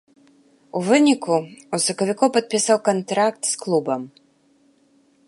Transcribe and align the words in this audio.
У 0.79 0.79
выніку 0.87 1.35
ў 1.41 1.75
сакавіку 1.87 2.25
падпісаў 2.37 2.77
кантракт 2.91 3.41
з 3.51 3.63
клубам. 3.65 4.01